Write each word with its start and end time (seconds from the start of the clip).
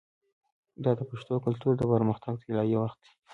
دا 0.83 0.91
د 0.99 1.01
پښتو 1.09 1.35
کلتور 1.45 1.73
د 1.77 1.83
پرمختګ 1.93 2.33
طلایی 2.43 2.75
وخت 2.79 2.97
دی. 3.03 3.11